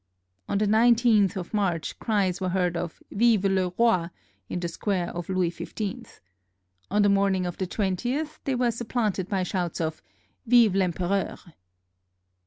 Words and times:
[On 0.49 0.57
the 0.57 0.65
19th 0.65 1.35
of 1.35 1.53
March 1.53 1.99
cries 1.99 2.41
were 2.41 2.49
heard 2.49 2.75
of" 2.75 3.03
Vive 3.11 3.45
le 3.45 3.71
Rot!" 3.77 4.09
in 4.49 4.59
the 4.59 4.67
square 4.67 5.09
of 5.11 5.29
Louis 5.29 5.51
XV. 5.51 6.19
On 6.89 7.03
the 7.03 7.07
morning 7.07 7.45
of 7.45 7.59
the 7.59 7.67
20th 7.67 8.39
they 8.45 8.55
were 8.55 8.71
supplanted 8.71 9.29
by 9.29 9.43
shouts 9.43 9.79
of" 9.79 10.01
Vive 10.47 10.71
VEmpereur 10.73 11.37